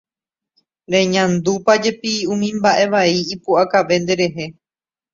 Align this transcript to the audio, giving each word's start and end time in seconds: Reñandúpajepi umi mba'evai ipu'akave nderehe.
Reñandúpajepi 0.95 2.13
umi 2.33 2.47
mba'evai 2.57 3.15
ipu'akave 3.33 3.95
nderehe. 4.01 4.45